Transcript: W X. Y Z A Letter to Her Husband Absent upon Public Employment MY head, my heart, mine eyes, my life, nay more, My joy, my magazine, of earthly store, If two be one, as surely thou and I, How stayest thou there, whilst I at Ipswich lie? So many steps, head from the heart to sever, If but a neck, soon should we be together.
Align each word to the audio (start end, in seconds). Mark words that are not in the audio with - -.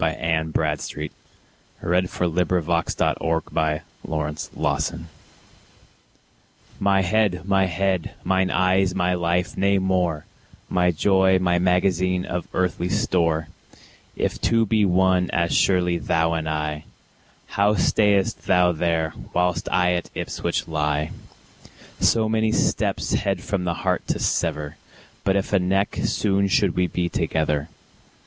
W 0.01 0.17
X. 0.17 0.49
Y 0.55 0.75
Z 0.77 0.95
A 1.83 1.85
Letter 1.87 2.07
to 2.07 2.17
Her 2.21 2.61
Husband 2.63 2.67
Absent 2.67 3.17
upon 3.17 3.41
Public 3.43 3.83
Employment 4.03 5.05
MY 6.79 7.01
head, 7.01 7.41
my 7.45 7.67
heart, 7.67 8.01
mine 8.23 8.49
eyes, 8.49 8.95
my 8.95 9.13
life, 9.13 9.55
nay 9.55 9.77
more, 9.77 10.25
My 10.67 10.89
joy, 10.89 11.37
my 11.37 11.59
magazine, 11.59 12.25
of 12.25 12.47
earthly 12.51 12.89
store, 12.89 13.49
If 14.15 14.41
two 14.41 14.65
be 14.65 14.85
one, 14.85 15.29
as 15.29 15.53
surely 15.55 15.99
thou 15.99 16.33
and 16.33 16.49
I, 16.49 16.85
How 17.49 17.75
stayest 17.75 18.47
thou 18.47 18.71
there, 18.71 19.13
whilst 19.35 19.69
I 19.71 19.93
at 19.93 20.09
Ipswich 20.15 20.67
lie? 20.67 21.11
So 21.99 22.27
many 22.27 22.51
steps, 22.51 23.13
head 23.13 23.43
from 23.43 23.65
the 23.65 23.75
heart 23.75 24.07
to 24.07 24.17
sever, 24.17 24.77
If 25.23 25.23
but 25.23 25.37
a 25.53 25.59
neck, 25.59 25.99
soon 26.05 26.47
should 26.47 26.75
we 26.75 26.87
be 26.87 27.07
together. 27.07 27.69